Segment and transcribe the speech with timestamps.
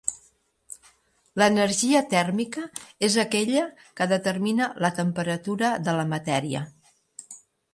[1.41, 2.63] L'energia tèrmica
[3.09, 3.67] és aquella
[4.01, 6.65] que determina la temperatura de la matèria.